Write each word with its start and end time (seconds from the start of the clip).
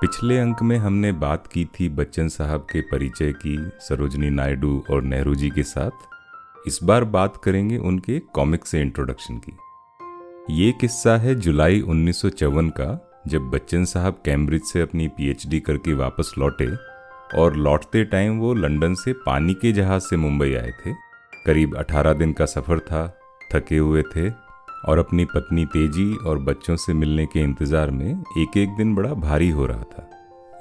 पिछले 0.00 0.38
अंक 0.38 0.62
में 0.62 0.76
हमने 0.76 1.12
बात 1.12 1.46
की 1.46 1.64
थी 1.64 1.88
बच्चन 1.88 2.28
साहब 2.28 2.66
के 2.72 2.80
परिचय 2.80 3.32
की, 3.32 3.70
सरोजनी 3.80 4.30
नायडू 4.30 4.84
और 4.90 5.02
नेहरू 5.02 5.34
जी 5.34 5.50
के 5.50 5.62
साथ। 5.62 5.90
इस 6.66 6.78
बार 6.82 7.04
बात 7.04 7.36
करेंगे 7.44 7.76
उनके 7.78 8.18
कॉमिक 8.18 8.66
से 8.66 8.80
इंट्रोडक्शन 8.80 9.38
की। 9.38 9.56
ये 10.50 10.72
किस्सा 10.72 11.16
है 11.16 11.34
जुलाई 11.34 11.80
उन्नीस 11.80 12.22
सौ 12.22 12.28
चौवन 12.28 12.68
का, 12.68 13.22
जब 13.26 13.42
बच्चन 13.42 13.84
साहब 13.84 14.20
कैम्ब्रिज 14.24 14.62
से 14.62 14.80
अपनी 14.80 15.08
पीएचडी 15.08 15.60
करके 15.60 15.94
वापस 15.94 16.34
लौटे 16.38 16.68
और 17.38 17.56
लौटते 17.56 18.04
टाइम 18.04 18.38
वो 18.38 18.54
लंदन 18.54 18.94
से 18.94 19.12
पानी 19.12 19.54
के 19.54 19.72
जहाज़ 19.72 20.02
से 20.02 20.16
मुंबई 20.16 20.54
आए 20.54 20.70
थे। 20.70 20.92
करीब 21.46 21.76
18 21.76 22.12
दिन 22.12 22.32
का 22.32 22.46
सफ़र 22.46 22.78
था, 22.78 23.18
थके 23.54 23.76
हुए 23.76 24.02
थे 24.02 24.45
और 24.84 24.98
अपनी 24.98 25.24
पत्नी 25.24 25.64
तेज़ी 25.66 26.14
और 26.16 26.38
बच्चों 26.38 26.76
से 26.76 26.92
मिलने 26.94 27.26
के 27.26 27.40
इंतज़ार 27.40 27.90
में 27.90 28.10
एक 28.38 28.56
एक 28.56 28.76
दिन 28.76 28.94
बड़ा 28.94 29.12
भारी 29.14 29.50
हो 29.50 29.66
रहा 29.66 29.82
था। 29.82 30.08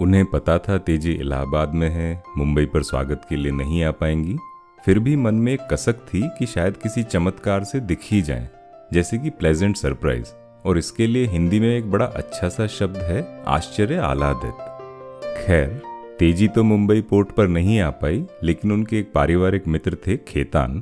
उन्हें 0.02 0.26
पता 0.26 0.58
था 0.60 0.78
तेज़ी 0.78 1.12
इलाहाबाद 1.12 1.73
में 1.73 1.90
है, 1.90 2.23
मुंबई 2.38 2.66
पर 2.66 2.84
स्वागत 2.84 3.26
के 3.30 3.36
लिए 3.36 3.52
नहीं 3.52 3.84
आ 3.84 3.92
पाएँगी। 3.92 4.38
फिर 4.80 5.00
भी 5.00 5.16
मन 5.16 5.36
में 5.36 5.52
एक 5.54 5.68
कसक 5.72 6.06
थी 6.08 6.22
कि 6.40 6.46
शायद 6.46 6.78
किसी 6.78 7.04
चमत्कार 7.04 7.64
से 7.64 7.80
दिख 7.82 8.00
ही 8.04 8.22
जाए, 8.22 8.50
जैसे 8.94 9.18
कि 9.18 9.30
प्लेजेंट 9.30 9.76
सरप्राइज़ 9.76 10.34
और 10.66 10.78
इसके 10.78 11.08
लिए 11.08 11.26
हिंदी 11.28 11.59
में 11.59 11.76
एक 11.78 11.92
बड़ा 11.92 12.06
अच्छा 12.06 12.50
सा 12.50 12.68
शब्द 12.68 12.98
है, 12.98 13.44
आश्चर्य 13.48 13.98
आलादित 13.98 14.72
खैर, 15.38 15.82
तेज़ी 16.20 16.48
तो 16.48 16.64
मुंबई 16.64 17.02
पोर्ट 17.02 17.32
पर 17.32 17.48
नहीं 17.48 17.80
आ 17.80 17.90
पाई, 17.92 18.26
लेकिन 18.44 18.72
उनके 18.72 19.00
एक 19.00 19.12
पारिवारिक 19.14 19.68
मित्र 19.68 19.98
थे 20.08 20.18
खेतान। 20.18 20.82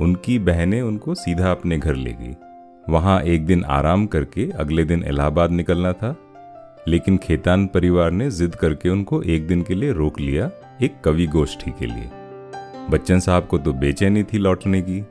उनकी 0.00 0.38
बहनें 0.38 0.80
उनको 0.82 1.14
सीधा 1.14 1.50
अपने 1.50 1.78
घर 1.78 1.94
ले 1.94 2.12
गई। 2.12 2.34
वहाँ 2.88 3.20
एक 3.22 3.46
दिन 3.46 3.64
आराम 3.64 4.06
करके 4.06 4.50
अगले 4.50 4.84
दिन 4.84 5.04
इलाहाबाद 5.04 5.50
निकलना 5.50 5.92
था, 5.92 6.14
लेकिन 6.88 7.16
खेतान 7.16 7.66
परिवार 7.66 8.10
ने 8.10 8.30
जिद 8.30 8.54
करके 8.54 8.88
उनको 8.88 9.22
एक 9.22 9.46
दिन 9.46 9.62
के 9.62 9.74
लिए 9.74 9.92
रोक 9.92 10.20
लिया 10.20 10.50
एक 10.82 11.00
कवि 11.04 11.26
गोष्ठी 11.26 11.70
के 11.70 11.86
लिए। 11.86 12.10
बच्चन 12.90 13.20
साहब 13.20 13.46
को 13.46 13.58
तो 13.58 13.72
बेचैनी 13.74 14.22
थी 14.22 14.38
लौटने 14.38 14.80
की, 14.82 15.04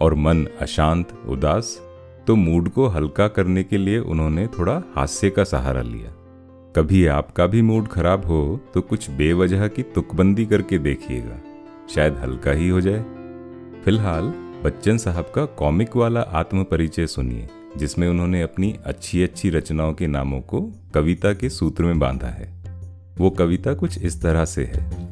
और 0.00 0.14
मन 0.14 0.46
अशांत, 0.60 1.12
उदास 1.28 1.78
तो 2.26 2.36
मूड 2.36 2.68
को 2.68 2.86
हल्का 2.88 3.28
करने 3.28 3.62
के 3.64 3.78
लिए 3.78 3.98
उन्होंने 3.98 4.46
थोड़ा 4.48 4.82
हास्य 4.96 5.30
का 5.30 5.44
सहारा 5.44 5.82
लिया। 5.82 6.12
कभी 6.74 7.04
आपका 7.08 7.46
भी 7.46 7.62
मूड 7.62 7.88
खराब 7.88 8.24
हो 8.26 8.60
तो 8.74 8.80
कुछ 8.80 9.10
बेवजह 9.10 9.66
की 9.68 9.82
तुकबंदी 9.84 10.46
करके 10.46 10.78
देखिएगा, 10.78 11.40
शायद 11.94 12.16
हल्का 12.16 12.52
ही 12.52 12.68
हो 12.68 12.80
जाए। 12.80 13.04
फ़िलहाल 13.84 14.32
बच्चन 14.64 14.96
साहब 14.96 15.32
का 15.34 15.44
कॉमिक 15.44 15.96
वाला 15.96 16.20
आत्म 16.20 16.64
परिचय 16.64 17.06
सुनिए, 17.06 17.48
जिसमें 17.76 18.08
उन्होंने 18.08 18.42
अपनी 18.42 18.76
अच्छी 18.84 19.22
अच्छी 19.22 19.50
रचनाओं 19.50 19.92
के 19.92 20.06
नामों 20.06 20.40
को 20.40 20.60
कविता 20.94 21.32
के 21.32 21.50
सूत्र 21.50 21.84
में 21.84 21.98
बांधा 21.98 22.26
है। 22.26 22.64
वो 23.18 23.30
कविता 23.30 23.74
कुछ 23.74 24.02
इस 24.02 24.22
तरह 24.22 24.44
से 24.44 24.64
है। 24.64 25.08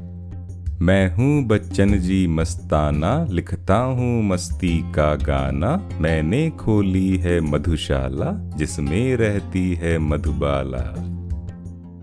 मैं 0.81 1.15
हूँ 1.15 1.45
बच्चन 1.45 1.99
जी 1.99 2.27
मस्ताना, 2.27 3.27
लिखता 3.31 3.77
हूँ 3.77 4.25
मस्ती 4.25 4.93
का 4.93 5.15
गाना। 5.15 5.89
मैंने 6.01 6.51
खोली 6.51 7.17
है 7.17 7.41
मधुशाला, 7.41 8.57
जिसमें 8.57 9.17
रहती 9.17 9.75
है 9.75 9.99
मधुबाला। 9.99 11.12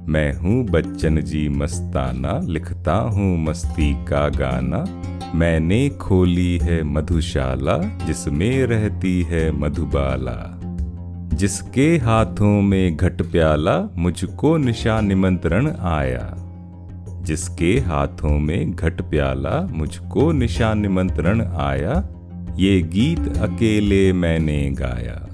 मैं 0.10 0.34
हूँ 0.34 0.66
बच्चन 0.66 1.22
जी 1.22 1.50
मस्ताना, 1.50 2.42
लिखता 2.44 2.96
हूँ 2.96 3.44
मस्ती 3.44 4.06
का 4.06 4.30
गाना। 4.30 4.86
मैंने 5.36 5.90
खोली 5.90 6.58
है 6.58 6.84
मधुशाला, 6.84 7.78
जिसमें 7.78 8.64
रहती 8.64 9.22
है 9.22 9.52
मधुबाला। 9.52 10.60
जिसके 11.34 11.98
हाथों 11.98 12.62
में 12.62 12.98
घट 12.98 13.22
प्याला, 13.22 13.94
मुझको 13.98 14.58
निशा 14.58 15.02
निमंत्रण 15.02 15.72
आया। 15.72 16.36
जिसके 17.22 17.80
हाथों 17.80 18.40
में 18.40 18.72
घट 18.72 19.02
प्याला, 19.02 19.67
मुझको 19.72 20.32
निशा 20.32 20.73
निमंत्रण 20.73 21.42
आया। 21.42 22.10
ये 22.58 22.82
गीत 22.82 23.38
अकेले 23.38 24.14
मैंने 24.14 24.72
गाया। 24.72 25.28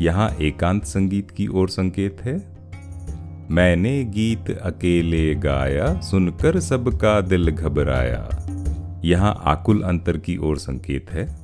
यहाँ 0.00 0.30
एकांत 0.40 0.84
संगीत 0.84 1.30
की 1.30 1.46
ओर 1.46 1.68
संकेत 1.68 2.16
है। 2.24 2.53
मैंने 3.50 4.04
गीत 4.04 4.50
अकेले 4.50 5.34
गाया, 5.34 6.00
सुनकर 6.00 6.60
सबका 6.60 7.20
दिल 7.20 7.50
घबराया। 7.50 8.46
यहाँ 9.04 9.40
आकुल 9.44 9.82
अंतर 9.82 10.16
की 10.16 10.36
ओर 10.36 10.58
संकेत 10.58 11.06
है। 11.10 11.36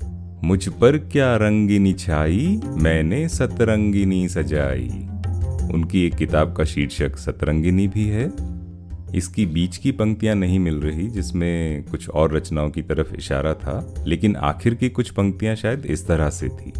मुझ 0.44 0.68
पर 0.68 0.98
क्या 0.98 1.36
रंगिनी 1.36 1.92
छाई? 1.92 2.60
मैंने 2.64 3.28
सतरंगिनी 3.28 4.28
सजाई। 4.28 5.08
उनकी 5.74 6.06
एक 6.06 6.14
किताब 6.14 6.52
का 6.56 6.64
शीर्षक 6.64 7.16
सतरंगिनी 7.16 7.88
भी 7.88 8.08
है। 8.08 8.32
इसकी 9.14 9.46
बीच 9.46 9.76
की 9.76 9.92
पंक्तियाँ 9.92 10.34
नहीं 10.34 10.58
मिल 10.58 10.74
रही, 10.74 11.06
जिसमें 11.06 11.82
कुछ 11.82 12.08
और 12.08 12.36
रचनाओं 12.36 12.70
की 12.70 12.82
तरफ़ 12.82 13.14
इशारा 13.14 13.54
था, 13.54 13.94
लेकिन 14.06 14.36
आखिर 14.36 14.74
की 14.74 14.88
कुछ 14.88 15.10
पंक्तियाँ 15.10 15.54
शायद 15.54 15.86
इस 15.86 16.06
तरह 16.06 16.30
से 16.30 16.48
थी। 16.48 16.72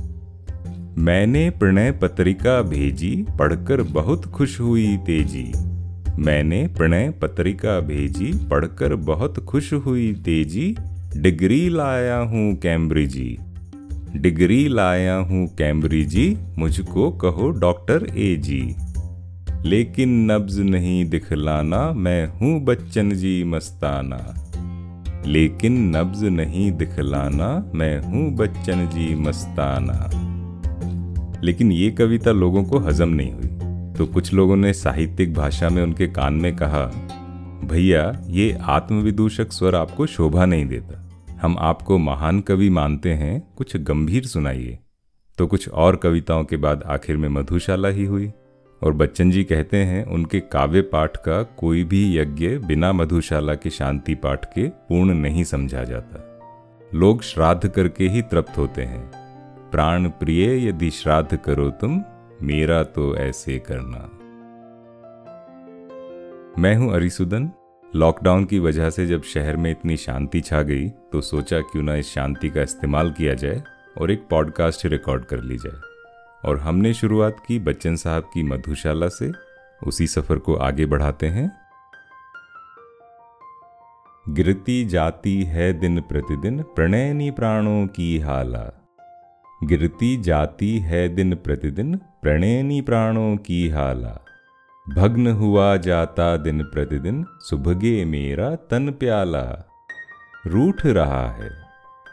मैंने 1.01 1.51
प्रणय 1.51 1.93
पत्रिका 1.93 2.63
भेजी, 2.63 3.27
पढ़कर 3.39 3.83
बहुत 3.83 4.27
खुश 4.27 4.61
हुई 4.61 4.97
तेज़ी। 4.97 5.53
मैंने 6.19 6.67
प्रणय 6.67 7.11
पत्रिका 7.11 7.81
भेजी, 7.81 8.33
पढ़कर 8.49 8.95
बहुत 8.95 9.39
खुश 9.45 9.73
हुई 9.73 10.13
तेज़ी। 10.13 10.77
डिग्री 11.17 11.69
लाया 11.69 12.17
हूँ 12.17 12.57
कैम्ब्रिजी। 12.57 13.39
डिग्री 14.17 14.69
लाया 14.69 15.15
हूँ 15.15 15.47
कैम्ब्रिजी, 15.49 16.39
मुझको 16.59 17.11
कहो 17.11 17.51
डॉक्टर 17.51 18.07
ए 18.17 18.37
जी 18.37 18.75
लेकिन 19.65 20.33
नब्ज 20.33 20.59
नहीं 20.61 21.05
दिखलाना, 21.09 21.93
मैं 21.93 22.27
हूँ 22.27 22.65
बच्चन 22.65 23.11
जी 23.11 23.45
मस्ताना। 23.45 24.35
लेकिन 25.27 25.97
नब्ज 25.97 26.25
नहीं 26.25 26.73
दिखलाना, 26.73 27.71
मैं 27.75 28.01
हूँ 28.01 28.37
बच्चन 28.37 28.87
जी 28.87 29.15
मस्ताना। 29.15 30.30
लेकिन 31.45 31.73
ये 31.73 31.91
कविता 31.91 32.31
लोगों 32.31 32.65
को 32.65 32.79
हजम 32.79 33.09
नहीं 33.09 33.33
हुई। 33.33 33.49
तो 33.95 34.07
कुछ 34.07 34.33
लोगों 34.33 34.57
ने 34.57 34.73
साहित्यिक 34.73 35.35
भाषा 35.35 35.69
में 35.69 35.83
उनके 35.83 36.07
कान 36.07 36.35
में 36.35 36.57
कहा, 36.57 36.87
भैया, 37.65 38.23
ये 38.27 38.59
आत्मविदूषक 38.63 39.53
स्वर 39.53 39.75
आपको 39.75 40.07
शोभा 40.07 40.45
नहीं 40.45 40.67
देता। 40.67 41.11
हम 41.43 41.57
आपको 41.59 41.99
महान 41.99 42.41
कवि 42.41 42.71
मानते 42.71 43.11
हैं, 43.11 43.55
कुछ 43.57 43.77
गंभीर 43.77 44.25
सुनाइए। 44.25 44.79
तो 45.39 45.47
कुछ 45.47 45.69
और 45.69 45.97
कविताओं 45.97 46.45
के 46.45 46.57
बाद 46.57 46.83
आखिर 46.83 47.17
में 47.17 47.29
मधुशाला 47.29 47.89
ही 47.89 48.05
हुई, 48.05 48.33
और 48.83 48.93
बच्चन 48.93 49.31
जी 49.31 49.45
कहते 49.45 49.77
हैं, 49.77 50.05
उनके 50.05 50.41
काव्य 50.41 50.81
पाठ 50.81 51.17
का 51.17 51.43
कोई 51.43 51.85
भी 51.85 52.19
यज्ञ 52.19 52.49
बिना 52.49 52.93
मधुशाला 52.93 53.55
के 53.55 53.71
शांति 53.71 54.15
पाठ 54.15 54.45
के 54.45 54.69
पूर्ण 54.69 55.15
नहीं 55.15 55.45
समझा 55.45 55.85
जाता। 55.85 56.39
लोग 56.95 57.23
श्राद्ध 57.23 57.69
करके 57.69 58.09
ही 58.09 58.23
तृप्त 58.23 58.59
होते 58.59 58.83
हैं। 58.83 59.20
प्राण 59.73 60.09
प्रिय, 60.09 60.69
यदि 60.69 60.91
श्राद्ध 60.91 61.37
करो 61.37 61.71
तुम, 61.71 62.03
मेरा 62.43 62.83
तो 62.83 63.17
ऐसे 63.17 63.59
करना। 63.59 64.09
मैं 66.59 66.75
हूँ 66.77 66.93
अरिसुदन। 66.95 67.51
लॉकडाउन 67.97 68.45
की 68.45 68.59
वजह 68.59 68.91
से 68.91 69.07
जब 69.07 69.23
शहर 69.23 69.57
में 69.57 69.71
इतनी 69.71 69.97
शांति 69.97 70.41
छा 70.41 70.63
गई 70.63 70.89
तो 70.89 71.21
सोचा 71.21 71.61
क्यों 71.61 71.83
ना 71.83 71.95
इस 71.95 72.13
शांति 72.15 72.51
का 72.51 72.63
इस्तेमाल 72.63 73.11
किया 73.13 73.35
जाए 73.35 73.63
और 73.99 74.11
एक 74.11 74.27
पॉडकास्ट 74.31 74.87
रिकॉर्ड 74.87 75.25
कर 75.25 75.41
ली 75.41 75.59
जाए। 75.59 75.81
और 76.45 76.59
हमने 76.59 76.95
शुरुआत 76.95 77.37
की 77.49 77.59
बच्चन 77.59 77.97
साहब 77.97 78.23
की 78.23 78.43
मधुशाला 78.43 79.09
से। 79.09 79.33
उसी 79.87 80.07
सफ़र 80.07 80.39
को 80.39 80.55
आगे 80.55 80.87
बढ़ाते 80.87 81.27
हैं। 81.27 81.51
गिरती 84.29 84.85
जाती 84.85 85.43
है 85.43 85.73
दिन 85.73 86.01
प्रतिदिन, 86.01 86.63
प्रणयनी 86.63 87.31
प्राणों 87.31 87.87
की 87.87 88.19
हाला। 88.19 88.80
गिरती 89.65 90.17
जाती 90.17 90.79
है 90.79 91.09
दिन 91.09 91.35
प्रतिदिन, 91.35 91.97
प्रणयनी 91.97 92.81
प्राणों 92.81 93.37
की 93.37 93.69
हाला। 93.69 94.25
भग्न 94.97 95.27
हुआ 95.27 95.77
जाता 95.77 96.37
दिन 96.37 96.63
प्रतिदिन, 96.63 97.25
सुभगे 97.39 98.05
मेरा 98.05 98.55
तन 98.55 98.91
प्याला। 98.91 99.71
रूठ 100.47 100.87
रहा 100.87 101.31
है, 101.31 101.51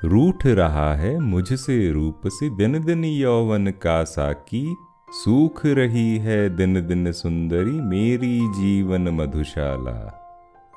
रूठ 0.03 0.45
रहा 0.45 0.95
है 0.95 1.19
मुझसे 1.19 1.91
रूप 1.91 2.21
से, 2.27 2.49
दिन 2.49 2.85
दिन 2.85 3.05
यौवन 3.05 3.67
का 3.67 4.03
साकी 4.03 4.75
सूख 5.09 5.65
रही 5.65 6.17
है 6.17 6.55
दिन 6.55 6.87
दिन 6.87 7.11
सुंदरी 7.11 7.71
मेरी 7.71 8.39
जीवन 8.39 9.01
मधुशाला। 9.01 10.23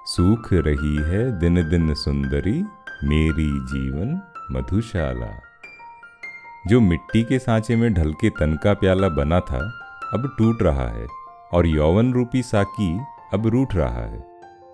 सूख 0.06 0.52
रही 0.52 0.96
है 0.96 1.38
दिन 1.38 1.55
दिन 1.55 1.94
सुंदरी 1.94 2.62
मेरी 3.05 3.50
जीवन 3.50 4.20
मधुशाला। 4.52 5.50
जो 6.68 6.80
मिट्टी 6.80 7.22
के 7.22 7.38
सांचे 7.38 7.76
में 7.76 7.94
ढल 7.94 8.12
के 8.12 8.30
तन 8.30 8.58
का 8.64 8.72
प्याला 8.74 9.08
बना 9.08 9.40
था, 9.40 9.58
अब 10.14 10.34
टूट 10.38 10.62
रहा 10.62 10.88
है 10.88 11.06
और 11.52 11.66
यौवन 11.66 12.12
रूपी 12.12 12.42
साकी 12.42 13.00
अब 13.34 13.46
रूठ 13.46 13.74
रहा 13.74 14.04
है। 14.06 14.24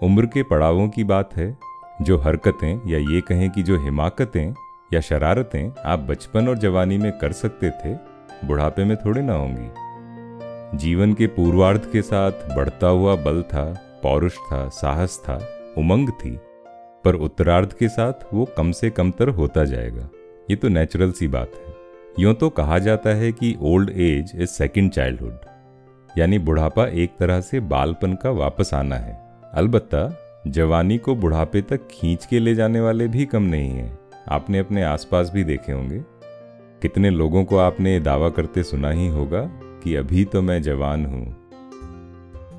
उम्र 0.02 0.26
के 0.26 0.42
पड़ावों 0.42 0.88
की 0.88 1.04
बात 1.04 1.36
है, 1.36 1.58
जो 2.02 2.18
हरकतें 2.18 2.88
या 2.88 2.98
ये 2.98 3.20
कहें 3.20 3.50
कि 3.50 3.62
जो 3.62 3.78
हिमाकतें 3.78 4.54
या 4.94 5.00
शरारतें 5.00 5.82
आप 5.86 5.98
बचपन 5.98 6.48
और 6.48 6.58
जवानी 6.58 6.98
में 6.98 7.18
कर 7.18 7.32
सकते 7.32 7.70
थे, 7.70 7.94
बुढ़ापे 8.46 8.84
में 8.84 8.96
थोड़े 8.96 9.22
ना 9.22 9.32
होंगी। 9.32 10.78
जीवन 10.78 11.14
के 11.14 11.26
पूर्वार्ध 11.26 11.90
के 11.92 12.02
साथ 12.02 12.32
बढ़ता 12.56 12.86
हुआ 12.86 13.16
बल 13.16 13.42
था, 13.42 13.64
पौरुष 14.02 14.36
था, 14.36 14.68
साहस 14.68 15.18
था, 15.18 15.38
उमंग 15.78 16.08
थी, 16.08 16.38
पर 17.04 17.14
उत्तरार्ध 17.14 17.72
के 17.72 17.88
साथ 17.88 18.12
वो 18.34 18.44
कम 18.56 18.72
से 18.72 18.90
कम 18.90 19.10
तर 19.10 19.28
होता 19.28 19.64
जाएगा। 19.64 20.08
ये 20.50 20.56
तो 20.56 20.68
नेचुरल 20.68 21.12
सी 21.12 21.28
बात 21.28 21.52
है। 21.56 21.65
यूँ 22.18 22.32
तो 22.34 22.48
कहा 22.48 22.78
जाता 22.78 23.10
है 23.10 23.30
कि 23.32 23.54
old 23.60 23.90
age 23.90 24.30
is 24.34 24.48
second 24.48 24.90
childhood, 24.90 25.38
यानी 26.10 26.38
बुढ़ापा 26.38 26.86
एक 26.94 27.16
तरह 27.18 27.40
से 27.40 27.60
बालपन 27.62 28.12
का 28.14 28.30
वापस 28.30 28.70
आना 28.74 28.96
है। 28.96 29.18
अलबत्ता, 29.54 30.08
जवानी 30.46 30.96
को 30.98 31.14
बुढ़ापे 31.14 31.60
तक 31.62 31.86
खींच 31.90 32.24
के 32.26 32.38
ले 32.38 32.54
जाने 32.54 32.80
वाले 32.80 33.08
भी 33.08 33.24
कम 33.24 33.42
नहीं 33.42 33.70
हैं। 33.70 33.98
आपने 34.28 34.58
अपने 34.58 34.82
आसपास 34.82 35.30
भी 35.34 35.44
देखे 35.44 35.72
होंगे। 35.72 35.98
कितने 36.82 37.10
लोगों 37.10 37.44
को 37.44 37.56
आपने 37.56 37.98
दावा 38.00 38.28
करते 38.28 38.62
सुना 38.62 38.90
ही 38.90 39.08
होगा 39.08 39.40
कि 39.82 39.94
अभी 39.94 40.24
तो 40.24 40.42
मैं 40.42 40.60
जवान 40.62 41.04
हूँ। 41.06 41.24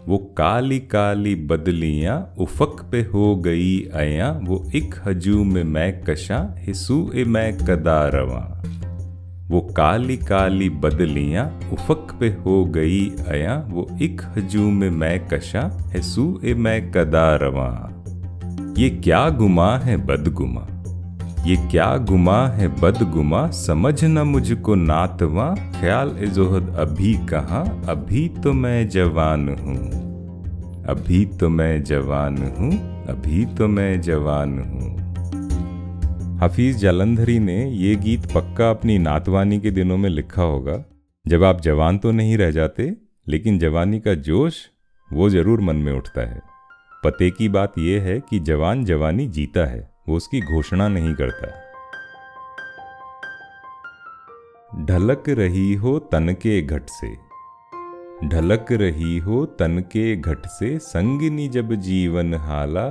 वो 0.07 0.18
काली 0.38 0.80
काली 0.80 1.36
बदलियाँ 1.36 2.36
उफक 2.38 2.88
पे 2.92 3.01
हो 3.04 3.36
गई 3.38 3.80
अया, 3.86 4.31
वो 4.42 4.65
एक 4.75 4.95
हजूम 5.06 5.54
में 5.54 5.63
मैं 5.63 6.04
कशा, 6.04 6.56
हिसू 6.59 7.12
ए 7.15 7.24
मैं 7.25 7.57
कदा 7.57 8.07
रवा। 8.13 8.54
वो 9.49 9.59
काली 9.77 10.17
काली 10.17 10.69
बदलियाँ 10.69 11.45
उफक 11.73 12.17
पे 12.19 12.27
हो 12.45 12.65
गई 12.65 13.09
अया, 13.27 13.55
वो 13.69 13.88
इक 14.01 14.21
हजूम 14.38 14.73
में 14.73 14.89
मैं 14.89 15.27
कशा 15.27 15.61
है 15.94 16.01
सू 16.01 16.39
ए 16.45 16.53
मैं 16.53 16.91
कदा 16.91 17.35
रवा। 17.35 17.69
ये 18.77 18.89
क्या 18.89 19.29
गुमा 19.29 19.77
है 19.77 19.97
बदगुमा 19.97 20.67
ये 21.45 21.55
क्या 21.71 21.85
गुमा 21.97 22.47
है 22.47 22.67
बदगुमा 22.67 23.47
समझ 23.51 24.03
न 24.03 24.19
मुझको 24.19 24.75
नातवा। 24.75 25.45
ख्याल 25.79 26.15
ए 26.19 26.27
जोहद, 26.27 26.75
अभी 26.79 27.13
कहा? 27.13 27.61
अभी 27.89 28.27
तो 28.44 28.53
मैं 28.53 28.89
जवान 28.89 29.47
हूँ। 29.49 29.77
अभी 30.85 31.25
तो 31.25 31.49
मैं 31.49 31.83
जवान 31.83 32.38
हूँ। 32.38 32.71
अभी 33.07 33.45
तो 33.45 33.67
मैं 33.67 34.01
जवान 34.01 34.59
हूँ। 34.59 34.96
हफीज 36.42 36.78
जालंधरी 36.78 37.38
ने 37.39 37.56
ये 37.66 37.95
गीत 37.95 38.25
पक्का 38.25 38.69
अपनी 38.69 38.98
नातवानी 38.98 39.60
के 39.60 39.72
दिनों 39.72 39.95
में 39.98 40.10
लिखा 40.10 40.42
होगा। 40.42 40.84
जब 41.25 41.44
आप 41.44 41.62
जवान 41.62 41.98
तो 41.98 42.12
नहीं 42.12 42.38
रह 42.38 42.51
जाते, 42.51 42.94
लेकिन 43.28 43.57
जवानी 43.60 44.00
का 44.00 44.13
जोश 44.13 44.60
वो 45.10 45.30
ज़रूर 45.30 45.62
मन 45.62 45.75
में 45.75 45.92
उठता 45.94 46.28
है। 46.30 46.42
पते 47.04 47.30
की 47.30 47.48
बात 47.50 47.78
यह 47.80 48.04
है 48.04 48.19
कि 48.19 48.39
जवान 48.39 48.84
जवानी 48.86 49.28
जीता 49.28 49.66
है, 49.66 49.89
वो 50.10 50.16
उसकी 50.16 50.42
घोषणा 50.44 50.88
नहीं 50.88 51.13
करता। 51.16 51.48
ढलक 54.86 55.30
रही 55.30 55.74
हो 55.74 55.98
तन 56.12 56.33
के 56.42 56.62
घट 56.62 56.90
से, 56.90 57.13
ढलक 58.25 58.72
रही 58.74 59.18
हो 59.18 59.45
तन 59.60 59.80
के 59.92 60.16
घट 60.16 60.45
से, 60.50 60.78
संगनी 60.80 61.48
जब 61.50 61.74
जीवन 61.81 62.33
हाला 62.36 62.88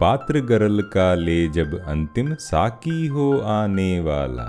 पात्र 0.00 0.40
गरल 0.40 0.82
का 0.82 1.14
ले 1.14 1.48
जब 1.48 1.84
अंतिम 1.86 2.34
साकी 2.34 3.06
हो 3.06 3.38
आने 3.38 4.00
वाला। 4.00 4.44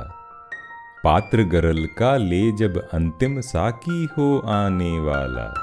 पात्र 1.03 1.43
गरल 1.43 1.85
का 1.85 2.17
ले 2.17 2.51
जब 2.51 2.89
अंतिम 2.89 3.41
साकी 3.41 4.05
हो 4.05 4.39
आने 4.39 4.99
वाला। 4.99 5.53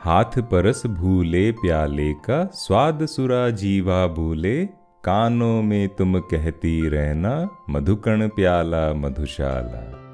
हाथ 0.00 0.38
परस 0.38 0.86
भूले 0.86 1.52
प्याले 1.52 2.12
का, 2.12 2.50
स्वाद 2.52 3.06
सुरा 3.06 3.50
जीवा 3.50 4.06
भूले। 4.06 4.66
कानों 5.04 5.62
में 5.62 5.88
तुम 5.88 6.20
कहती 6.20 6.88
रहना, 6.88 7.48
मधुकण 7.70 8.28
प्याला 8.28 8.94
मधुशाला। 8.94 10.12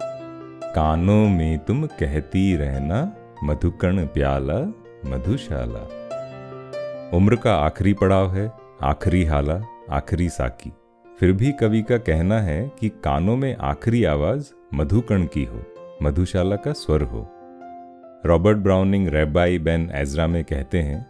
कानों 0.72 1.28
में 1.28 1.58
तुम 1.58 1.86
कहती 1.86 2.56
रहना, 2.56 3.12
मधुकण 3.44 4.06
प्याला 4.06 4.58
मधुशाला। 5.10 5.88
उम्र 7.16 7.36
का 7.36 7.54
आखिरी 7.54 7.94
पड़ाव 7.94 8.34
है। 8.34 8.61
आखिरी 8.82 9.24
हाला, 9.24 9.60
आखिरी 9.90 10.28
साकी। 10.28 10.72
फिर 11.20 11.32
भी 11.32 11.52
कवि 11.52 11.82
का 11.82 11.96
कहना 11.98 12.40
है 12.40 12.72
कि 12.80 12.88
कानों 12.88 13.36
में 13.36 13.56
आखिरी 13.56 14.04
आवाज़ 14.04 14.50
मधुकण 14.74 15.26
की 15.26 15.44
हो, 15.44 15.62
मधुशाला 16.02 16.56
का 16.56 16.72
स्वर 16.72 17.02
हो। 17.02 17.26
Robert 18.26 18.58
Browning 18.58 19.08
Rabbi 19.08 19.58
Ben 19.58 19.90
Ezra 19.94 20.26
में 20.26 20.44
कहते 20.44 20.78
हैं 20.78 21.06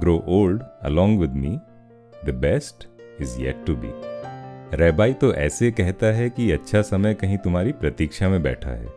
grow 0.00 0.22
old 0.28 0.62
along 0.82 1.18
with 1.20 1.34
me 1.34 1.58
the 2.26 2.34
best 2.34 2.88
is 3.20 3.40
yet 3.40 3.64
to 3.66 3.76
be 3.76 3.90
Rabbi 4.76 5.12
तो 5.12 5.34
ऐसे 5.34 5.70
कहता 5.70 6.06
है 6.06 6.30
कि 6.30 6.50
अच्छा 6.52 6.82
समय 6.82 7.14
कहीं 7.14 7.38
तुम्हारी 7.38 7.72
प्रतीक्षा 7.72 8.28
में 8.28 8.42
बैठा 8.42 8.70
है। 8.70 8.88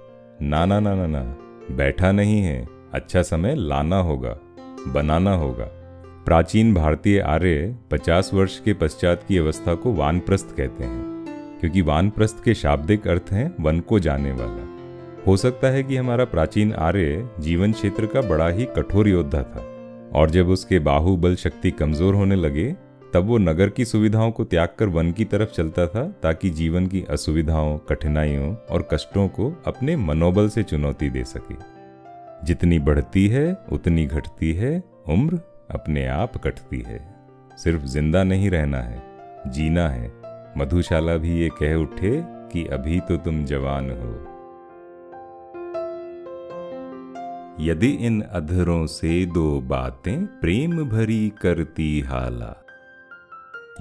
ना 0.42 0.66
ना 0.66 0.80
ना 0.80 0.96
ना 0.96 1.08
ना, 1.08 1.24
बैठा 1.72 2.12
नहीं 2.12 2.42
है। 2.42 2.68
अच्छा 2.94 3.22
समय 3.22 3.56
लाना 3.56 3.98
होगा, 4.02 4.38
बनाना 4.88 5.34
होगा। 5.34 5.72
प्राचीन 6.28 6.74
भारतीय 6.74 7.20
आर्य 7.20 7.76
पचास 7.92 8.30
वर्ष 8.34 8.60
के 8.60 8.74
पश्चात 8.74 9.24
की 9.28 9.38
अवस्था 9.38 9.76
को 9.76 9.94
वानप्रस्थ 9.94 10.48
कहते 10.58 10.84
हैं, 10.84 11.60
क्योंकि 11.60 11.82
वानप्रस्थ 11.82 12.44
के 12.44 12.54
शाब्दिक 12.54 13.08
अर्थ 13.08 13.32
हैं 13.32 13.56
वन 13.60 13.80
को 13.80 14.00
जाने 14.00 14.32
वाला। 14.32 15.24
हो 15.28 15.38
सकता 15.38 15.68
है 15.68 15.84
कि 15.84 15.96
हमारा 15.96 16.26
प्राचीन 16.26 16.74
आर्य 16.74 17.30
जीवन 17.40 17.72
क्षेत्र 17.72 18.06
का 18.06 18.22
बड़ा 18.22 18.50
ही 18.50 18.66
कठोर 18.66 19.08
योद्धा 19.08 19.44
था, 19.44 19.66
और 20.16 20.30
जब 20.30 20.50
उसके 20.50 20.80
बाहुबल 20.80 21.36
शक्ति 21.36 21.72
कमज़ोर 21.72 22.16
होने 22.16 22.36
लगे, 22.36 22.72
तब 23.14 23.26
वो 23.26 23.38
नगर 23.38 23.70
की 23.70 23.86
सुविधाओं 23.86 24.32
को 24.32 24.44
त्याग 24.44 24.76
कर 24.80 24.90
वन 24.90 25.12
की 25.12 25.26
तरफ़ 25.26 25.50
चलता 25.50 25.88
था, 25.88 26.08
ताकि 26.24 26.50
जीवन 26.50 26.88
की 26.88 27.06
असुविधाओं, 27.10 27.78
कठिनाइयों 27.78 28.56
और 28.72 28.90
कष्टों 28.94 29.28
को 29.28 29.54
अपने 29.68 29.96
मनोबल 29.96 30.50
से 30.50 30.64
चुनौती 30.64 31.10
दे 31.10 31.24
सके। 31.24 31.56
जितनी 32.46 32.80
बढ़ती 32.80 33.28
है, 33.28 33.54
उतनी 33.72 34.06
घटती 34.06 34.54
है, 34.54 34.84
उम्र 35.10 35.40
अपने 35.70 36.06
आप 36.08 36.38
कटती 36.38 36.82
है। 36.82 37.00
सिर्फ़ 37.58 37.86
ज़िंदा 37.86 38.24
नहीं 38.24 38.50
रहना 38.50 38.78
है, 38.78 39.02
जीना 39.48 39.88
है। 39.90 40.12
मधुशाला 40.58 41.16
भी 41.18 41.40
ये 41.40 41.50
कह 41.62 41.76
उठे 41.76 42.12
कि 42.52 42.66
अभी 42.68 43.00
तो 43.00 43.18
तुम 43.18 43.44
जवान 43.46 43.90
हो। 43.92 44.14
यदि 47.60 47.90
इन 48.08 48.22
अधरों 48.22 48.86
से 48.88 49.26
दो 49.26 49.60
बातें 49.62 50.26
प्रेम 50.40 50.84
भरी 50.90 51.34
करती 51.42 52.00
हाला, 52.02 52.56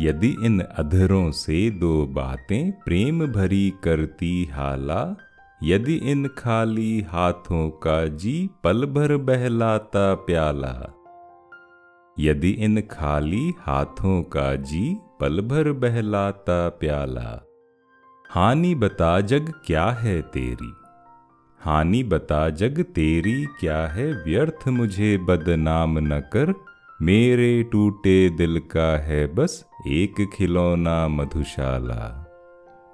यदि 0.00 0.34
इन 0.42 0.60
अधरों 0.60 1.30
से 1.30 1.70
दो 1.70 2.06
बातें 2.06 2.72
प्रेम 2.72 3.26
भरी 3.26 3.72
करती 3.84 4.44
हाला, 4.52 5.16
यदि 5.60 5.94
इन 6.04 6.26
खाली 6.28 7.00
हाथों 7.00 7.68
का 7.70 8.04
जी 8.16 8.50
पल 8.64 8.86
भर 8.86 9.16
बहलाता 9.16 10.14
प्याला 10.14 10.72
यदि 12.16 12.50
इन 12.64 12.80
खाली 12.90 13.52
हाथों 13.60 14.22
का 14.22 14.54
जी 14.62 14.84
पल 15.20 15.40
भर 15.40 15.70
बहलाता 15.72 16.68
प्याला, 16.80 17.30
हानि 18.30 18.74
बता 18.74 19.20
जग 19.22 19.52
क्या 19.66 19.84
है 19.94 20.20
तेरी? 20.32 20.72
हानि 21.60 22.02
बता 22.02 22.48
जग 22.50 22.80
तेरी 22.94 23.34
क्या 23.60 23.78
है 23.88 24.06
व्यर्थ 24.24 24.68
मुझे 24.68 25.16
बदनाम 25.18 25.98
न 25.98 26.20
कर, 26.32 26.54
मेरे 27.00 27.62
टूटे 27.62 28.18
दिल 28.30 28.58
का 28.70 28.90
है 28.98 29.26
बस 29.34 29.64
एक 29.88 30.26
खिलौना 30.34 30.96
मधुशाला, 31.08 32.02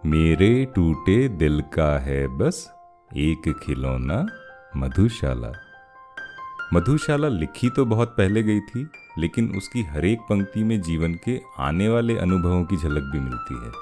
मेरे 0.05 0.65
टूटे 0.75 1.17
दिल 1.29 1.61
का 1.75 1.99
है 1.99 2.27
बस 2.39 2.65
एक 3.19 3.53
खिलौना 3.63 4.27
मधुशाला। 4.77 5.53
मधुशाला 6.75 7.29
लिखी 7.29 7.71
तो 7.71 7.85
बहुत 7.85 8.15
पहले 8.19 8.43
गई 8.43 8.61
थी 8.61 8.87
लेकिन 9.19 9.57
उसकी 9.57 9.83
हर 9.83 10.05
एक 10.05 10.21
पंक्ति 10.21 10.65
में 10.65 10.83
जीवन 10.83 11.15
के 11.15 11.41
आने 11.59 11.89
वाले 11.89 12.19
अनुभवों 12.19 12.65
की 12.65 12.77
झलक 12.77 13.03
भी 13.03 13.21
मिलती 13.21 13.67
है। 13.67 13.73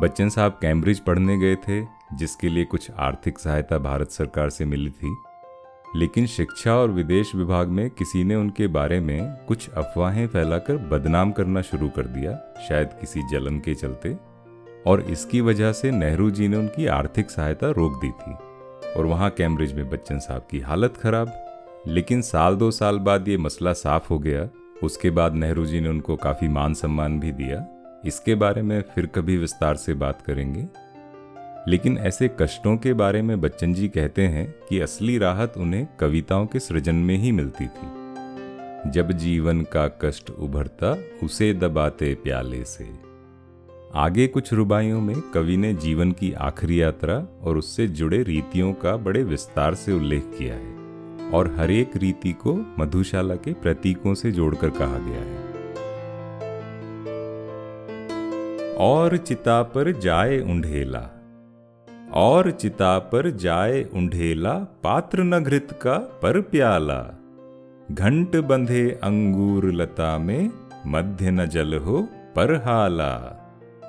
बच्चन 0.00 0.28
साहब 0.28 0.58
कैम्ब्रिज 0.60 1.00
पढ़ने 1.00 1.38
गए 1.38 1.56
थे, 1.56 1.86
जिसके 2.14 2.48
लिए 2.48 2.64
कुछ 2.64 2.90
आर्थिक 2.90 3.38
सहायता 3.38 3.78
भारत 3.78 4.10
सरकार 4.10 4.50
से 4.50 4.64
मिली 4.64 4.90
थी। 4.90 5.16
लेकिन 5.96 6.26
शिक्षा 6.26 6.74
और 6.74 6.90
विदेश 6.90 7.34
विभाग 7.34 7.68
में 7.68 7.90
किसी 7.90 8.24
ने 8.24 8.34
उनके 8.34 8.66
बारे 8.66 9.00
में 9.00 9.36
कुछ 9.48 9.70
अफवाहें 9.70 10.28
फैलाकर 10.28 10.76
बदनाम 10.76 11.32
करना 11.32 11.62
शुरू 11.62 11.88
कर 11.88 12.02
दिया, 12.02 12.54
शायद 12.68 12.88
किसी 12.88 13.22
जलन 13.22 13.58
के 13.58 13.74
चलते। 13.74 14.16
और 14.86 15.00
इसकी 15.00 15.40
वजह 15.40 15.72
से 15.72 15.90
नेहरू 15.90 16.30
जी 16.30 16.48
ने 16.48 16.56
उनकी 16.56 16.86
आर्थिक 16.86 17.30
सहायता 17.30 17.70
रोक 17.70 18.00
दी 18.00 18.10
थी। 18.10 18.32
और 18.92 19.06
वहाँ 19.06 19.30
कैम्ब्रिज 19.30 19.72
में 19.72 19.90
बच्चन 19.90 20.18
साहब 20.18 20.46
की 20.50 20.60
हालत 20.60 20.94
खराब। 20.96 21.46
लेकिन 21.88 22.22
साल 22.22 22.56
दो 22.56 22.70
साल 22.70 22.98
बाद 22.98 23.28
ये 23.28 23.36
मसला 23.36 23.72
साफ़ 23.72 24.08
हो 24.08 24.18
गया। 24.18 24.48
उसके 24.82 25.10
बाद 25.10 25.34
नेहरू 25.34 25.66
जी 25.66 25.80
ने 25.80 25.88
उनको 25.88 26.16
काफ़ी 26.16 26.48
मान 26.48 26.74
सम्मान 26.74 27.20
भी 27.20 27.32
दिया। 27.32 27.66
इसके 28.04 28.34
बारे 28.34 28.62
में 28.62 28.82
फिर 28.94 29.06
कभी 29.06 29.36
विस्तार 29.36 29.76
से 29.76 29.94
बात 29.94 30.22
करेंगे। 30.22 30.68
लेकिन 31.68 31.98
ऐसे 31.98 32.30
कष्टों 32.40 32.76
के 32.76 32.92
बारे 32.92 33.22
में 33.22 33.40
बच्चन 33.40 33.74
जी 33.74 33.88
कहते 33.88 34.22
हैं 34.22 34.54
कि 34.68 34.80
असली 34.80 35.18
राहत 35.18 35.54
उन्हें 35.56 35.88
कविताओं 36.00 36.46
के 36.46 36.58
सृजन 36.58 36.94
में 36.94 37.16
ही 37.16 37.32
मिलती 37.32 37.66
थी। 37.66 38.00
जब 38.90 39.12
जीवन 39.12 39.62
का 39.62 39.88
कष्ट 39.88 40.30
उभरता, 40.30 40.98
उसे 41.22 41.54
दबाते 41.54 42.14
प्याले 42.14 42.64
से। 42.64 42.90
आगे 43.94 44.26
कुछ 44.26 44.52
रुबाइयों 44.52 45.00
में 45.00 45.20
कवि 45.20 45.56
ने 45.56 45.74
जीवन 45.74 46.12
की 46.12 46.32
आखिरी 46.32 46.82
यात्रा 46.82 47.26
और 47.42 47.56
उससे 47.56 47.86
जुड़े 47.86 48.22
रीतियों 48.22 48.72
का 48.72 48.96
बड़े 48.96 49.22
विस्तार 49.22 49.74
से 49.74 49.92
उल्लेख 49.92 50.24
किया 50.38 50.54
है। 50.54 50.79
और 51.34 51.54
हरेक 51.56 51.96
रीति 51.96 52.32
को 52.32 52.54
मधुशाला 52.78 53.34
के 53.34 53.52
प्रतीकों 53.52 54.14
से 54.14 54.32
जोड़कर 54.32 54.70
कहा 54.70 54.98
गया 54.98 55.20
है। 55.20 55.48
और 58.76 59.16
चिता 59.16 59.62
पर 59.62 59.92
जाए 59.92 60.38
उंढेला, 60.38 61.02
और 62.14 62.50
चिता 62.50 62.98
पर 62.98 63.30
जाए 63.30 63.82
उंढेला, 63.84 64.52
पात्र 64.84 65.22
न 65.22 65.40
घृत 65.40 65.78
का 65.82 65.98
पर 66.22 66.40
प्याला, 66.40 67.02
घंट 67.90 68.36
बंधे 68.36 68.90
अंगूर 69.02 69.72
लता 69.72 70.18
में 70.18 70.50
मध्य 70.86 71.30
न 71.30 71.46
जल 71.46 71.74
हो 71.78 72.08
पर 72.36 72.54
हाला, 72.54 73.12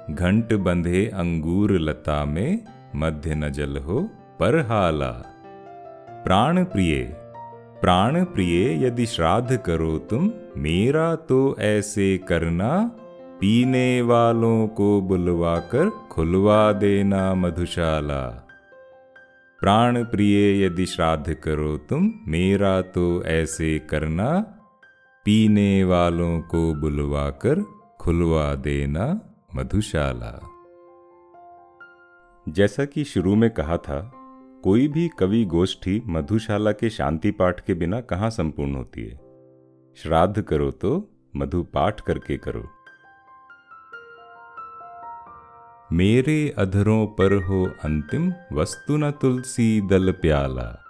घंट 0.09 0.53
बंधे 0.53 1.05
अंगूर 1.05 1.71
लता 1.79 2.25
में 2.25 2.59
मध्य 2.95 3.35
न 3.35 3.49
जल 3.49 3.77
हो 3.77 4.01
पर 4.39 4.57
हाला। 4.59 5.11
प्राण 6.23 6.63
प्रिय 6.63 7.20
प्राण 7.81 8.23
प्रिय 8.23 8.85
यदि 8.85 9.05
श्राद्ध 9.05 9.57
करो 9.57 9.97
तुम, 9.97 10.31
मेरा 10.57 11.15
तो 11.15 11.55
ऐसे 11.59 12.17
करना, 12.17 12.91
पीने 13.39 14.01
वालों 14.01 14.67
को 14.67 15.01
बुलवाकर 15.01 15.89
खुलवा 15.89 16.71
देना 16.71 17.33
मधुशाला। 17.33 18.47
प्राण 19.59 20.03
प्रिय 20.03 20.65
यदि 20.65 20.85
श्राद्ध 20.85 21.33
करो 21.33 21.77
तुम, 21.77 22.13
मेरा 22.27 22.81
तो 22.81 23.23
ऐसे 23.23 23.79
करना, 23.79 24.39
पीने 25.25 25.83
वालों 25.83 26.41
को 26.41 26.75
बुलवाकर 26.75 27.65
खुलवा 27.99 28.55
देना 28.55 29.21
मधुशाला। 29.55 30.39
जैसा 32.49 32.85
कि 32.85 33.03
शुरू 33.03 33.35
में 33.35 33.49
कहा 33.49 33.77
था 33.77 34.20
कोई 34.63 34.87
भी 34.87 35.09
कवि 35.19 35.45
गोष्ठी 35.45 36.03
मधुशाला 36.07 36.71
के 36.71 36.89
शांति 36.89 37.31
पाठ 37.31 37.59
के 37.59 37.73
बिना 37.73 38.01
कहाँ 38.01 38.29
संपूर्ण 38.29 38.75
होती 38.75 39.01
है? 39.01 39.15
श्राद्ध 39.95 40.41
करो 40.41 40.71
तो 40.71 41.09
मधु 41.35 41.63
पाठ 41.63 42.01
करके 42.01 42.37
करो। 42.37 42.63
मेरे 45.95 46.55
अधरों 46.57 47.07
पर 47.07 47.43
हो 47.43 47.65
अंतिम 47.83 48.33
वस्तु 48.53 48.97
न 48.97 49.11
तुलसी 49.11 49.81
दल 49.81 50.11
प्याला। 50.11 50.83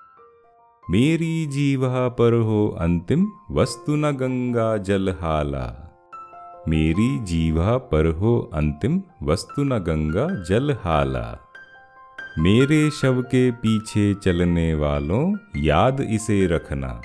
मेरी 0.90 1.46
जीवा 1.46 2.08
पर 2.10 2.34
हो 2.34 2.78
अंतिम 2.80 3.28
वस्तु 3.52 3.96
न 3.96 4.12
गंगा 4.12 4.78
जल 4.78 5.10
हाला। 5.10 5.88
मेरी 6.68 7.20
जीवा 7.20 7.78
पर 7.78 8.06
हो 8.06 8.52
अंतिम 8.54 9.04
वस्तु 9.24 9.64
न 9.64 9.80
गंगा 9.80 10.44
जल 10.44 10.72
हाला। 10.72 11.40
मेरे 12.40 12.90
शव 12.90 13.22
के 13.22 13.52
पीछे 13.52 14.14
चलने 14.14 14.74
वालों, 14.74 15.38
याद 15.58 16.02
इसे 16.02 16.48
रखना। 16.48 17.02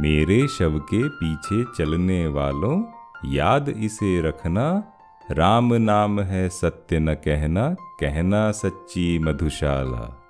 मेरे 0.00 0.48
शव 0.48 0.78
के 0.78 1.08
पीछे 1.08 1.64
चलने 1.78 2.26
वालों, 2.26 2.84
याद 3.32 3.68
इसे 3.68 4.20
रखना। 4.20 4.84
राम 5.30 5.74
नाम 5.74 6.20
है 6.20 6.48
सत्य 6.48 6.98
न 6.98 7.14
कहना 7.14 7.76
कहना 8.00 8.50
सच्ची 8.50 9.18
मधुशाला। 9.18 10.22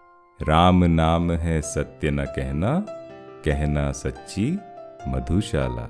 राम 0.43 0.85
नाम 0.85 1.33
है 1.33 1.63
सत्य 1.63 2.11
न 2.11 2.25
कहना 2.25 2.87
कहना 3.45 3.93
सच्ची 3.93 4.59
मधुशाला। 5.09 5.89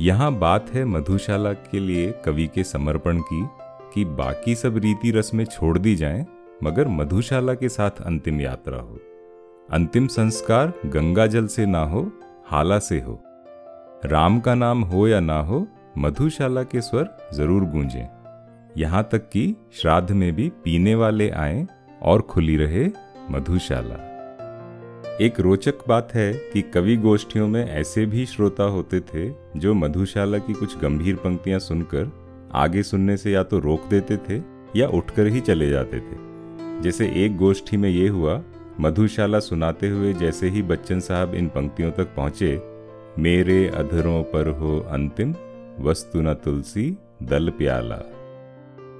यहाँ 0.00 0.32
बात 0.32 0.70
है 0.70 0.84
मधुशाला 0.84 1.52
के 1.52 1.80
लिए 1.80 2.12
कवि 2.24 2.46
के 2.46 2.64
समर्पण 2.64 3.18
की, 3.18 3.46
कि 3.94 4.04
बाकी 4.04 4.54
सब 4.54 4.76
रीति 4.76 5.10
रस्में 5.10 5.44
छोड़ 5.44 5.78
दी 5.78 5.96
जाएँ। 5.96 6.26
मगर 6.64 6.88
मधुशाला 6.88 7.54
के 7.54 7.68
साथ 7.68 7.90
अंतिम 7.90 8.40
यात्रा 8.40 8.78
हो। 8.78 8.98
अंतिम 9.72 10.06
संस्कार 10.06 10.72
गंगा 10.86 11.26
जल 11.26 11.46
से 11.46 11.66
ना 11.66 11.82
हो, 11.82 12.12
हाला 12.46 12.78
से 12.78 13.00
हो। 13.00 13.22
राम 14.04 14.40
का 14.40 14.54
नाम 14.54 14.82
हो 14.82 15.08
या 15.08 15.20
ना 15.20 15.38
हो, 15.40 15.66
मधुशाला 15.98 16.62
के 16.62 16.80
स्वर 16.80 17.30
ज़रूर 17.34 17.64
गूंजें। 17.64 18.08
यहाँ 18.76 19.08
तक 19.12 19.28
कि 19.28 19.56
श्राद्ध 19.72 20.10
में 20.10 20.32
भी 20.34 20.48
पीने 20.64 20.94
वाले 20.94 21.30
आए 21.30 21.66
और 22.02 22.22
खुली 22.22 22.56
रहे 22.56 22.86
मधुशाला। 23.30 24.04
एक 25.20 25.40
रोचक 25.40 25.74
बात 25.88 26.14
है 26.14 26.32
कि 26.32 26.62
कवि 26.62 26.96
गोष्ठियों 26.96 27.48
में 27.48 27.64
ऐसे 27.66 28.06
भी 28.06 28.26
श्रोता 28.26 28.64
होते 28.64 29.00
थे 29.00 29.30
जो 29.56 29.74
मधुशाला 29.74 30.38
की 30.38 30.52
कुछ 30.52 30.78
गंभीर 30.78 31.16
पंक्तियाँ 31.16 31.58
सुनकर 31.58 32.12
आगे 32.54 32.82
सुनने 32.82 33.16
से 33.16 33.32
या 33.32 33.42
तो 33.42 33.58
रोक 33.58 33.86
देते 33.86 34.16
थे 34.16 34.42
या 34.76 34.88
उठकर 34.88 35.26
ही 35.26 35.40
चले 35.40 35.70
जाते 35.70 36.00
थे। 36.00 36.27
जैसे 36.82 37.24
एक 37.24 37.36
गोष्ठी 37.36 37.76
में 37.76 37.90
ये 37.90 38.08
हुआ, 38.08 38.42
मधुशाला 38.80 39.38
सुनाते 39.38 39.88
हुए 39.88 40.12
जैसे 40.12 40.48
ही 40.48 40.62
बच्चन 40.62 41.00
साहब 41.00 41.34
इन 41.34 41.48
पंक्तियों 41.48 41.90
तक 41.90 42.04
पहुँचे, 42.04 42.62
मेरे 43.18 43.68
अधरों 43.68 44.22
पर 44.22 44.48
हो 44.48 44.80
अंतिम, 44.80 45.34
वस्तु 45.80 46.20
न 46.20 46.34
तुलसी, 46.34 46.98
दल 47.22 47.50
प्याला। 47.50 47.96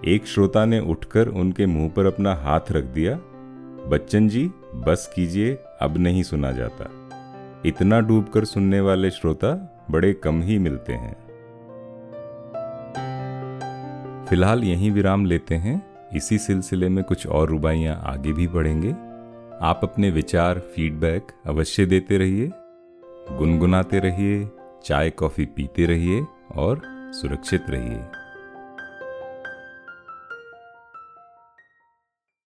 एक 0.04 0.26
श्रोता 0.26 0.64
ने 0.64 0.80
उठकर 0.80 1.28
उनके 1.28 1.66
मुँह 1.66 1.88
पर 1.88 2.06
अपना 2.06 2.34
हाथ 2.34 2.60
रख 2.70 2.84
दिया, 2.84 3.16
बच्चन 3.88 4.28
जी, 4.28 4.50
बस 4.74 5.12
कीजिए, 5.16 5.58
अब 5.80 5.96
नहीं 5.96 6.22
सुना 6.22 6.52
जाता। 6.52 6.90
इतना 7.66 8.00
डूबकर 8.00 8.44
सुनने 8.44 8.80
वाले 8.80 9.10
श्रोता 9.10 9.84
बड़े 9.90 10.12
कम 10.12 10.42
ही 10.42 10.58
मिलते 10.58 10.92
हैं। 10.92 11.28
फ़िलहाल 14.26 14.64
यहीं 14.64 14.90
विराम 14.90 15.26
लेते 15.26 15.54
हैं। 15.54 15.87
इसी 16.16 16.38
सिलसिले 16.38 16.88
में 16.88 17.04
कुछ 17.04 17.26
और 17.26 17.48
रुबाइयाँ 17.48 18.00
आगे 18.04 18.32
भी 18.32 18.48
बढ़ेंगे। 18.48 18.90
आप 19.62 19.80
अपने 19.82 20.10
विचार 20.10 20.58
फीडबैक 20.58 21.26
अवश्य 21.46 21.86
देते 21.86 22.18
रहिए, 22.18 22.50
गुनगुनाते 23.38 23.98
रहिए, 23.98 24.48
चाय, 24.84 25.10
कॉफ़ी 25.10 25.46
पीते 25.46 25.86
रहिए 25.86 26.26
और 26.56 26.82
सुरक्षित 27.14 27.66
रहिए। 27.68 28.17